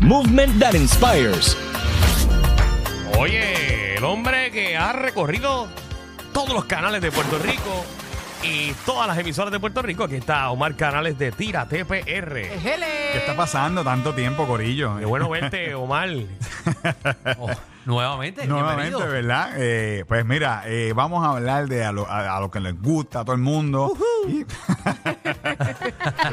[0.00, 1.56] Movement that inspires.
[3.18, 5.66] Oye, el hombre que ha recorrido
[6.32, 7.84] todos los canales de Puerto Rico
[8.44, 10.04] y todas las emisoras de Puerto Rico.
[10.04, 12.04] Aquí está Omar Canales de Tira TPR.
[12.04, 14.96] ¿Qué está pasando tanto tiempo, Corillo?
[14.98, 16.08] Qué bueno verte, Omar.
[17.38, 17.50] Oh,
[17.84, 19.08] nuevamente, Nuevamente, bienvenido.
[19.12, 19.50] ¿verdad?
[19.56, 22.80] Eh, pues mira, eh, vamos a hablar de a lo, a- a lo que les
[22.80, 23.92] gusta a todo el mundo.
[24.28, 24.44] Y-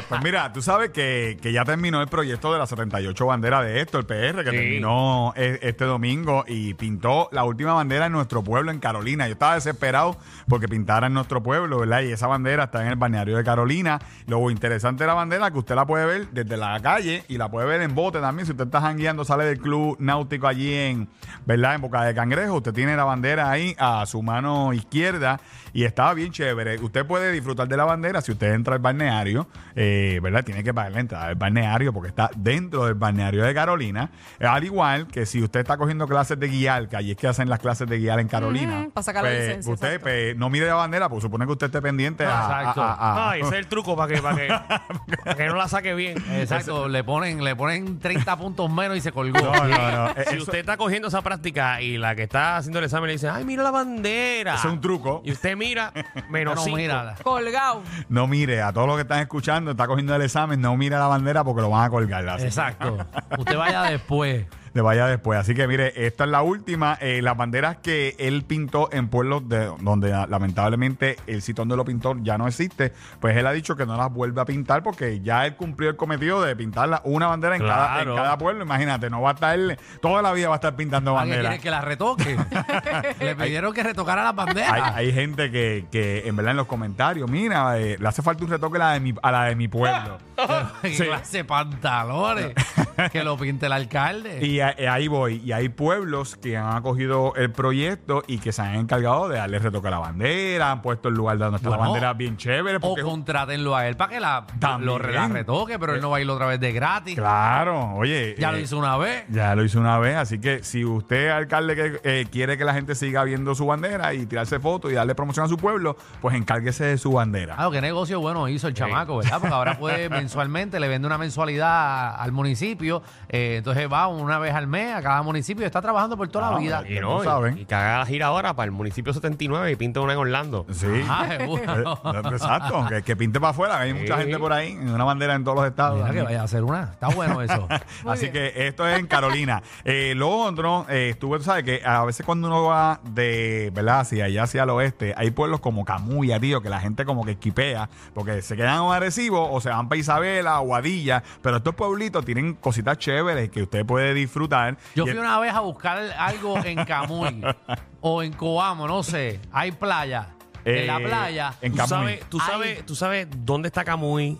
[0.08, 3.80] pues mira, tú sabes que, que ya terminó el proyecto de las 78 banderas de
[3.80, 4.56] esto, el PR, que Sí.
[4.56, 9.26] terminó e- este domingo y pintó la última bandera en nuestro pueblo, en Carolina.
[9.26, 10.16] Yo estaba desesperado
[10.48, 12.02] porque pintara en nuestro pueblo, ¿verdad?
[12.02, 13.98] Y esa bandera está en el balneario de Carolina.
[14.26, 17.38] Lo interesante de la bandera es que usted la puede ver desde la calle y
[17.38, 18.46] la puede ver en bote también.
[18.46, 21.08] Si usted está jangueando, sale del club náutico allí en,
[21.46, 21.74] ¿verdad?
[21.76, 22.54] En Boca de Cangrejo.
[22.56, 25.40] Usted tiene la bandera ahí a su mano izquierda
[25.72, 26.78] y estaba bien chévere.
[26.80, 30.44] Usted puede disfrutar de la bandera si usted entra al balneario, eh, ¿verdad?
[30.44, 34.10] Tiene que pagar la entrada al balneario porque está dentro del balneario de Carolina.
[34.38, 37.28] Eh, Al igual que si usted está cogiendo clases de guiar, que allí es que
[37.28, 38.88] hacen las clases de guiar en Carolina.
[38.92, 40.04] Para sacar la pues, licencia, Usted exacto.
[40.04, 42.82] pues, no mire la bandera, porque supone que usted esté pendiente a, Exacto.
[42.82, 44.48] a- a- a- Ay, ese es el truco para que, para que,
[45.24, 46.18] para que no la saque bien.
[46.32, 49.38] Exacto, le ponen, le ponen 30 puntos menos y se colgó.
[49.40, 50.08] No, no, no.
[50.16, 53.06] Eh, Si eso- usted está cogiendo esa práctica y la que está haciendo el examen
[53.06, 54.54] le dice, ay, mira la bandera.
[54.56, 55.22] Eso es un truco.
[55.24, 55.92] Y usted mira,
[56.28, 56.76] menos No, cinco.
[56.76, 57.14] mírala.
[57.22, 57.82] Colgado.
[58.08, 61.06] No mire, a todos los que están escuchando, está cogiendo el examen, no mire la
[61.06, 62.28] bandera porque lo van a colgar.
[62.28, 62.98] así Exacto.
[63.38, 64.46] Usted vaya después.
[64.74, 65.38] De vaya después.
[65.38, 66.98] Así que mire, esta es la última.
[67.00, 71.76] Eh, las banderas que él pintó en pueblos de, donde ah, lamentablemente el sitio donde
[71.76, 74.82] lo pintó ya no existe, pues él ha dicho que no las vuelve a pintar
[74.82, 78.64] porque ya él cumplió el cometido de pintarla una bandera en, cada, en cada pueblo.
[78.64, 79.58] Imagínate, no va a estar,
[80.00, 81.62] toda la vida va a estar pintando ¿Alguien banderas.
[81.62, 82.36] que la retoque?
[83.20, 84.72] le pidieron que retocara las banderas.
[84.72, 88.44] Hay, hay gente que, que, en verdad, en los comentarios, mira, eh, le hace falta
[88.44, 90.18] un retoque a la de mi, a la de mi pueblo.
[90.82, 92.52] ¿Qué clase de pantalones?
[93.10, 94.44] que lo pinte el alcalde.
[94.46, 95.42] Y a- eh, ahí voy.
[95.44, 99.58] Y hay pueblos que han acogido el proyecto y que se han encargado de darle
[99.58, 102.76] retoque a la bandera, han puesto el lugar donde está la Bueno, bandera bien chévere.
[102.76, 104.86] o Porque contrátenlo a él para que la, También.
[104.86, 107.14] lo, la retoque, pero él no va a ir otra vez de gratis.
[107.16, 108.34] Claro, oye.
[108.38, 109.24] Ya eh, lo hizo una vez.
[109.30, 112.74] Ya lo hizo una vez, así que si usted, alcalde, que eh, quiere que la
[112.74, 116.34] gente siga viendo su bandera y tirarse fotos y darle promoción a su pueblo, pues
[116.36, 117.54] encárguese de su bandera.
[117.54, 119.38] Claro, qué negocio bueno hizo el chamaco, ¿verdad?
[119.40, 122.91] Porque ahora puede mensualmente, le vende una mensualidad al municipio,
[123.28, 126.50] eh, entonces va una vez al mes a cada municipio y está trabajando por toda
[126.50, 126.84] la Ah, vida.
[126.88, 127.58] Y, no, y- saben.
[127.58, 130.66] y que haga la gira ahora para el municipio 79 y pinta una en Orlando.
[130.70, 130.86] Sí.
[131.08, 132.00] Ah, seguro.
[132.04, 134.22] Eh, Exacto, que, que pinte para afuera, hay mucha Sí.
[134.22, 135.98] gente por ahí, en una bandera en todos los estados.
[136.00, 136.82] Mira que vaya a hacer una.
[136.92, 137.68] Está bueno eso.
[138.06, 139.62] Así que esto es en Carolina.
[139.84, 144.00] Eh, lo otro, eh, estuve, tú sabes que a veces cuando uno va de, ¿verdad?
[144.00, 147.32] Hacia allá, hacia el oeste, hay pueblos como Camuya, tío, que la gente como que
[147.32, 151.74] esquipea, porque se quedan en Arecibo o se van para Isabela o Guadilla, pero estos
[151.74, 154.78] pueblitos tienen cositas chéveres que usted puede disfrutar.
[154.94, 157.42] Yo Y fui el- una vez a buscar algo en Camuy
[158.00, 159.40] o en Coamo, no sé.
[159.52, 160.28] Hay playa.
[160.64, 161.54] en la Eh, playa.
[161.60, 161.88] en ¿Tú Camuy.
[161.88, 162.46] sabes, tú, Ay.
[162.50, 164.38] sabes, ¿Tú sabes dónde está Camuy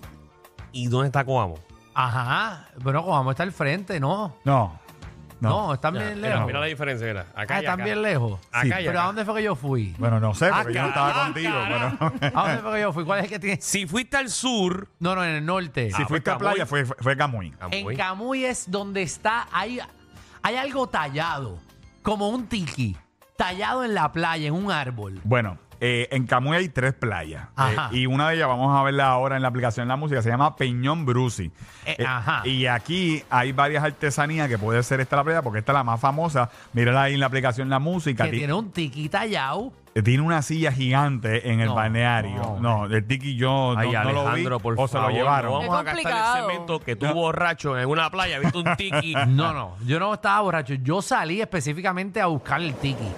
[0.73, 1.59] y dónde está Coamo?
[1.95, 2.69] Ajá.
[2.83, 4.37] Pero Coamo está al frente, ¿no.
[4.45, 4.81] No,
[5.43, 5.75] No, no.
[5.75, 6.47] están bien mira, lejos.
[6.47, 7.27] mira la diferencia, mira.
[7.35, 8.41] Acá Ah, y están bien lejos.
[8.53, 9.03] Acá Pero acá.
[9.03, 9.95] ¿a dónde fue que yo fui?
[9.99, 11.53] Bueno, no sé, porque Ah, yo no estaba contigo.
[11.69, 13.05] pero- ¿A dónde fue que yo fui?
[13.05, 13.59] ¿Cuál es el que tiene?
[13.61, 15.91] Si fuiste al sur, No, no, en el norte.
[15.91, 16.49] si Ah, fuiste a Camuy.
[16.55, 17.51] playa, fue, fue, fue Camuy.
[17.51, 17.77] Camuy.
[17.79, 19.81] En Camuy es donde está, hay,
[20.43, 21.59] hay algo tallado,
[22.03, 22.97] como un tiki,
[23.37, 25.21] tallado en la playa, en un árbol.
[25.25, 27.49] Bueno, eh, en Camuy hay tres playas.
[27.57, 27.91] Ajá.
[27.93, 30.23] Eh, y una de ellas, vamos a verla ahora en la aplicación de la música,
[30.23, 31.51] se llama Peñón Brusi.
[31.85, 32.43] Eh, ajá.
[32.47, 35.83] Y aquí hay varias artesanías que puede ser esta la playa, porque esta es la
[35.83, 36.51] más famosa.
[36.73, 38.25] Mírala ahí en la aplicación de la música.
[38.27, 39.73] Que Ti- tiene un tiki tallado.
[40.05, 42.57] tiene una silla gigante en el No, balneario.
[42.61, 42.87] No, no.
[42.87, 44.29] el tiki yo Ay, no, no lo vi.
[44.29, 45.51] Alejandro, por o se favor, lo llevaron.
[45.53, 46.49] no vamos a gastar el complicado.
[46.49, 49.15] cemento que tú borracho en una playa, viste un tiki.
[49.27, 50.75] No, no, yo no estaba borracho.
[50.75, 53.09] Yo salí específicamente a buscar el tiki.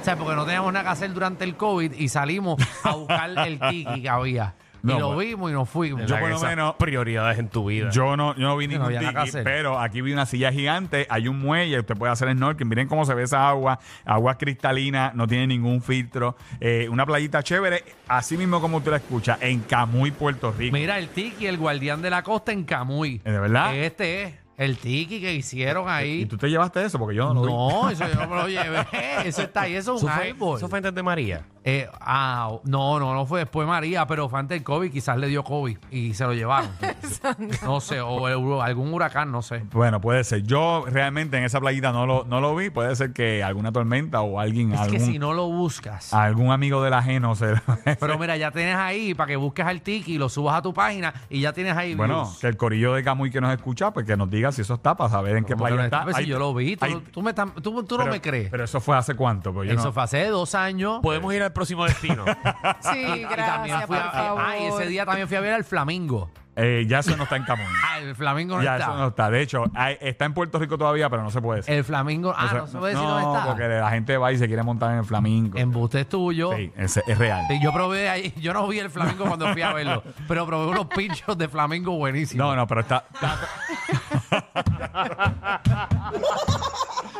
[0.00, 3.30] O sea, porque no teníamos nada que hacer durante el COVID y salimos a buscar
[3.46, 4.54] el tiki que había.
[4.80, 5.18] No, y lo bueno.
[5.30, 6.06] vimos y nos fuimos.
[6.06, 7.90] Yo por lo menos- prioridades en tu vida.
[7.90, 9.42] Yo no, yo no vi no ningún que tiki, hacer.
[9.44, 13.04] pero aquí vi una silla gigante, hay un muelle, usted puede hacer snorkeling, miren cómo
[13.04, 18.36] se ve esa agua, agua cristalina, no tiene ningún filtro, eh, una playita chévere, así
[18.36, 20.72] mismo como usted la escucha, en Camuy, Puerto Rico.
[20.74, 23.18] Mira, el tiki, el guardián de la costa en Camuy.
[23.18, 23.74] ¿De verdad?
[23.74, 26.22] Este es el tiki que hicieron ahí.
[26.22, 26.98] ¿Y tú te llevaste eso?
[26.98, 27.52] Porque yo no lo vi.
[27.52, 28.84] No, eso yo no me lo llevé.
[29.24, 30.56] Eso está ahí, eso es Eso un fue, árbol.
[30.58, 31.46] eso fue antes de María.
[31.64, 35.26] Eh, ah, no, no, no fue después María, pero fue antes del COVID, quizás le
[35.28, 36.70] dio COVID y se lo llevaron.
[37.64, 39.64] no sé, o el- algún huracán, no sé.
[39.72, 40.42] Bueno, puede ser.
[40.42, 42.70] Yo realmente en esa playita no lo, no lo vi.
[42.70, 46.12] Puede ser que alguna tormenta o alguien, Es algún, que si no lo buscas.
[46.14, 47.54] algún amigo del ajeno se
[48.00, 50.72] Pero mira, ya tienes ahí para que busques al tiki y lo subas a tu
[50.72, 52.38] página y ya tienes ahí Bueno, views.
[52.38, 54.96] que el corillo de Camuy que nos escucha, pues que nos diga si eso está
[54.96, 55.96] para saber en qué Como que playa no está.
[55.98, 58.20] está, pues si yo lo vi, tú, hay- tú me tú- tú no pero- me
[58.20, 58.50] crees.
[58.50, 61.00] Pero eso fue hace cuánto, pues yo Eso no- fue hace dos años.
[61.02, 62.24] Podemos ir al próximo destino.
[62.80, 64.42] Sí, Y también gracias, fui por a, favor.
[64.44, 66.30] ah, y ese día también fui a ver al Flamingo.
[66.60, 67.64] Eh, ya eso no está en Camuy.
[67.84, 68.86] Ah, el Flamingo no ya está.
[68.88, 69.30] eso no está.
[69.30, 71.72] De hecho, hay- está en Puerto Rico todavía, pero no se puede decir.
[71.74, 72.34] El Flamingo.
[72.36, 73.46] Ah, O sea, no se puede decir dónde está.
[73.46, 75.56] porque la gente va y se quiere montar en el flamingo.
[75.56, 76.50] Embuste es tuyo.
[76.56, 77.44] Sí, es, es real.
[77.48, 80.66] Sí, Yo probé ahí, yo no vi el Flamingo cuando fui a verlo, pero probé
[80.66, 82.44] unos pinchos de Flamingo buenísimos.
[82.44, 83.04] No, no, pero está.
[83.14, 83.38] está-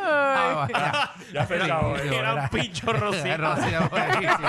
[0.01, 1.11] Ah, vaya.
[1.33, 3.37] ya se acabó, Buenísimo, Era un pincho rosito.
[3.37, 4.47] Rocío, buenísimo.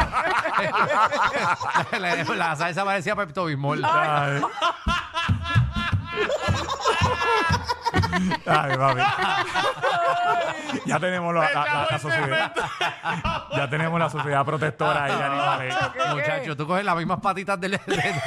[1.99, 3.83] la, la salsa parecía Pepto Bismol.
[3.85, 4.43] Ay.
[8.47, 9.01] Ay, papi.
[10.87, 12.53] Ya tenemos la, la- la- la sociedad.
[13.57, 15.75] Ya tenemos la sociedad protectora ahí de animales.
[16.15, 17.73] Muchacho, tú coges las mismas patitas del.
[17.73, 18.23] de-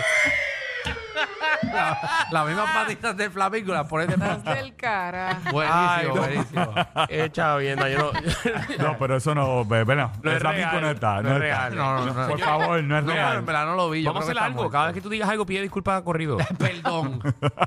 [1.73, 4.37] de- la- las mismas patitas del Flamingo las pones detrás.
[4.37, 5.39] Estás del cara.
[5.51, 6.15] Buenísimo, Ay, no.
[6.15, 6.73] buenísimo.
[7.07, 8.11] Qué chavienda, yo no.
[8.83, 9.63] No, pero eso no.
[9.65, 11.15] Bueno, No es el flamenco real, no está.
[11.21, 11.69] no No, es está.
[11.69, 11.75] real.
[11.75, 12.27] No, no, no.
[12.29, 13.37] Por favor, no es No, pero real.
[13.39, 14.01] en verdad no lo vi.
[14.03, 14.55] Yo Vamos a creo hacer que está algo.
[14.57, 14.71] muerto.
[14.71, 16.37] Cada vez que tú digas algo, pide disculpas corrido.
[16.57, 17.19] Perdón.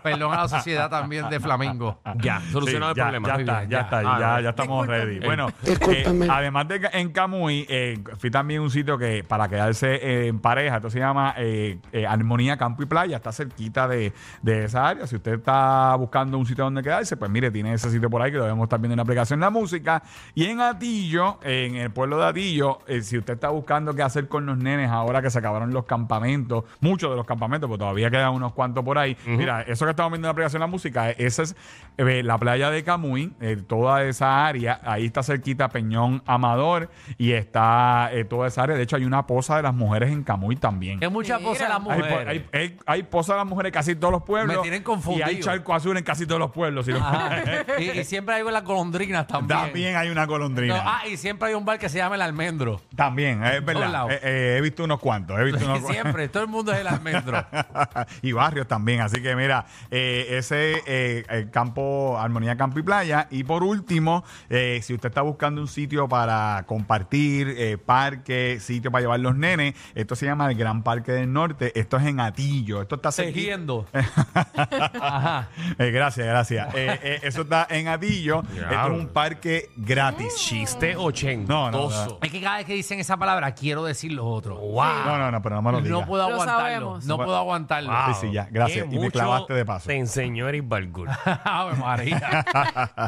[0.02, 2.00] Perdón a la sociedad también de Flamingo.
[2.16, 3.28] ya, solucionado Sí, el ya, problema.
[3.28, 4.40] Ya Muy está, bien, ya está, Ah, ya, no.
[4.40, 5.20] ya estamos ready.
[5.20, 9.48] Bueno, eh, además de que en Camuy, eh, fui también a un sitio que para
[9.48, 13.88] quedarse eh, en pareja, esto se llama eh, eh, Armonía Campo y Playa, está cerquita
[13.88, 13.95] de,
[14.42, 15.06] de esa área.
[15.06, 18.30] Si usted está buscando un sitio donde quedarse, pues mire, tiene ese sitio por ahí
[18.30, 20.02] que lo debemos estar viendo en la aplicación La Música.
[20.34, 24.28] Y en Atillo, en el pueblo de Atillo, eh, si usted está buscando qué hacer
[24.28, 28.10] con los nenes ahora que se acabaron los campamentos, muchos de los campamentos, porque todavía
[28.10, 29.16] quedan unos cuantos por ahí.
[29.26, 31.56] Mira, eso que estamos viendo en la aplicación La Música, eh, esa es
[31.98, 37.32] eh, la playa de Camuy, eh, toda esa área, ahí está cerquita Peñón Amador y
[37.32, 38.76] está eh, toda esa área.
[38.76, 41.02] De hecho, hay una posa de las mujeres en Camuy también.
[41.02, 41.48] Es mucha Mira.
[41.50, 42.08] cosa la Hay, mujer.
[42.08, 44.56] po- hay, hay, hay posa de las mujeres en casi todos los pueblos.
[44.56, 45.26] Me tienen confundido.
[45.30, 46.86] Y hay charco azul en casi todos los pueblos.
[46.86, 47.42] si lo- Ajá.
[47.78, 49.60] y, y siempre hay las golondrinas también.
[49.60, 50.76] También hay una golondrina.
[50.76, 52.80] No, ah, y siempre hay un bar que se llama el almendro.
[52.94, 53.90] También, es todos verdad.
[53.92, 54.12] lados.
[54.12, 55.38] Eh, eh, he visto unos cuantos.
[55.38, 57.44] He visto unos cu- siempre, todo el mundo es el almendro.
[58.22, 59.00] y barrios también.
[59.00, 63.28] Así que mira, eh, ese eh, el campo, Armonía Campo y Playa.
[63.30, 68.90] Y por último, eh, si usted está buscando un sitio para compartir, eh, parque, sitio
[68.90, 71.78] para llevar los nenes, esto se llama el Gran Parque del Norte.
[71.78, 72.82] Esto es en Atillo.
[72.82, 73.36] Esto está cerquita.
[73.36, 73.75] Tejiendo.
[75.00, 75.48] Ajá.
[75.78, 76.68] Eh, gracias, gracias.
[76.76, 78.42] Eh, eh, eso está en Atillo.
[78.54, 80.34] Esto es un parque gratis.
[80.36, 81.70] Chiste ochentoso.
[81.70, 82.18] No, no, no.
[82.22, 84.60] Es que cada vez que dicen esa palabra, quiero decir lo otro.
[84.60, 86.00] No, no, no, pero no me lo digas.
[86.00, 86.60] No puedo Lo aguantarlo.
[86.60, 87.06] sabemos.
[87.06, 87.90] No puedo aguantarlo.
[87.90, 88.14] Wow.
[88.14, 88.86] Sí, sí, ya, gracias.
[88.86, 89.86] Qué Y me mucho clavaste de paso.
[89.88, 91.08] Te enseñó Eric Balgur.
[91.44, 92.44] Ave María.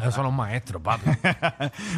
[0.00, 1.10] Esos son los maestros, papi.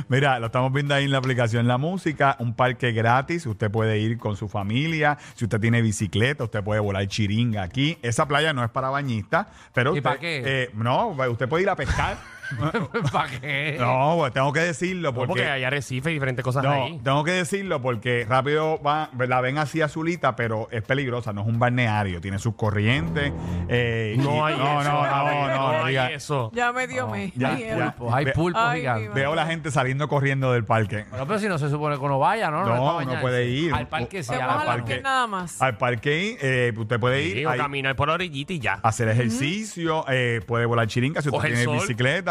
[0.09, 3.99] Mira, lo estamos viendo ahí en la aplicación La Música, un parque gratis, usted puede
[3.99, 7.99] ir con su familia, si usted tiene bicicleta, usted puede volar chiringa aquí.
[8.03, 10.43] Esa playa no es para bañistas, pero ¿Y usted, para qué?
[10.45, 12.17] eh, no, usted puede ir a pescar.
[13.13, 13.77] ¿Para qué?
[13.79, 15.47] no, pues tengo que decirlo Porque, porque...
[15.49, 17.01] hay arrecife y diferentes cosas No, ahí.
[17.03, 21.47] tengo que decirlo porque rápido va, la ven así azulita, pero es peligrosa, no es
[21.47, 23.33] un balneario, tiene sus corrientes.
[23.69, 24.91] eh, y- No hay no, eso.
[24.91, 26.51] no, no, no, no hay diga- eso.
[26.55, 27.79] Ya me dio me- ya, miedo.
[27.79, 27.95] ya.
[27.97, 29.15] Pues hay pulpos Ay, gigantes.
[29.15, 31.05] Veo la gente saliendo corriendo del parque.
[31.11, 32.65] Bueno, pero si no se supone que uno vaya, ¿no?
[32.65, 33.21] No, bañarse.
[33.21, 33.75] puede ir.
[33.75, 35.01] Al parque sí, Se a la mojan los parque.
[35.03, 35.61] nada más.
[35.63, 38.75] Al parque eh, usted puede ir Sí, o caminar por la orillita y ya.
[38.83, 41.79] hacer ejercicio, eh, puede volar chiringa si usted tiene sol.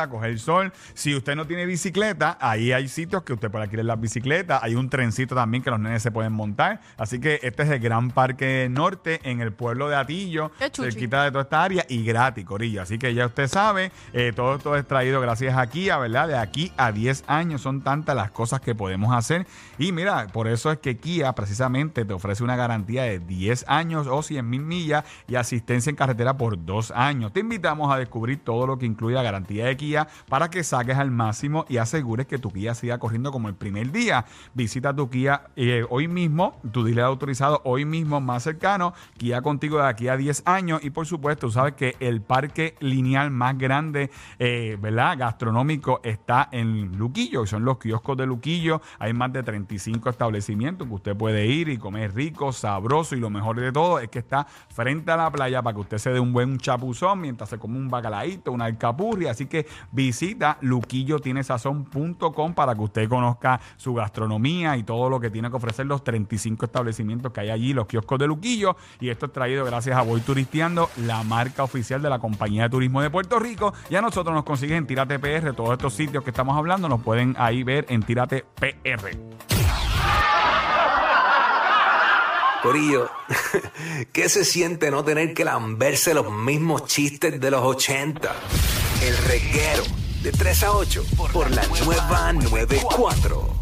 [0.09, 0.73] Coger sol.
[0.93, 4.61] Si usted no tiene bicicleta, ahí hay sitios que usted puede alquilar las bicicletas.
[4.63, 6.81] Hay un trencito también que los nenes se pueden montar.
[6.97, 11.31] Así que este es el Gran Parque Norte en el pueblo de Atillo, cerquita de
[11.31, 12.81] toda esta área y gratis, Corillo.
[12.81, 16.27] Así que ya usted sabe, eh, todo esto es traído gracias a Kia, ¿verdad?
[16.27, 19.45] De aquí a 10 años son tantas las cosas que podemos hacer.
[19.77, 24.07] Y mira, por eso es que Kia precisamente te ofrece una garantía de 10 años
[24.07, 27.33] o 100 mil millas y asistencia en carretera por dos años.
[27.33, 30.97] Te invitamos a descubrir todo lo que incluye la garantía de Kia para que saques
[30.97, 34.25] al máximo y asegures que tu Kia siga corriendo como el primer día.
[34.53, 39.77] Visita tu Kia eh, hoy mismo, tu dealer autorizado hoy mismo más cercano, Kia contigo
[39.77, 44.11] de aquí a 10 años y por supuesto, sabes que el parque lineal más grande,
[44.37, 45.17] eh, ¿verdad?
[45.17, 48.81] Gastronómico está en Luquillo, son los kioscos de Luquillo.
[48.99, 53.29] Hay más de 35 establecimientos que usted puede ir y comer rico, sabroso y lo
[53.29, 56.19] mejor de todo es que está frente a la playa para que usted se dé
[56.19, 59.31] un buen chapuzón mientras se come un bacalaíto, una alcapurria.
[59.31, 65.49] Así que visita luquillotinesazón.com para que usted conozca su gastronomía y todo lo que tiene
[65.49, 68.75] que ofrecer los 35 establecimientos que hay allí, los kioscos de Luquillo.
[68.99, 72.69] Y esto es traído gracias a Voy Turisteando, la marca oficial de la Compañía de
[72.69, 73.73] Turismo de Puerto Rico.
[73.89, 77.01] Y a nosotros nos consiguen en Tírate PR, todos estos sitios que estamos hablando, nos
[77.01, 79.17] pueden ahí ver en Tírate PR.
[82.61, 83.09] Corillo,
[84.11, 88.35] ¿qué se siente no tener que lamberse los mismos chistes de los 80?
[89.01, 89.83] El reguero
[90.23, 93.53] de 3 a 8 por la nueva 94.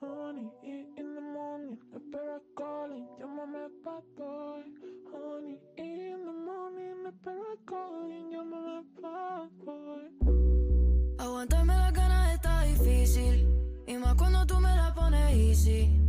[0.00, 0.50] Honey,
[0.96, 4.64] in the morning, the bear calling, llámame bad boy.
[5.12, 10.08] Honey, in the morning, the bear calling, llámame bad boy.
[11.18, 13.46] Aguantarme las ganas está difícil.
[13.86, 16.03] Y más cuando tú me la pones easy.